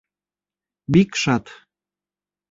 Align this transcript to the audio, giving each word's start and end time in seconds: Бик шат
Бик 0.95 1.13
шат 1.23 1.45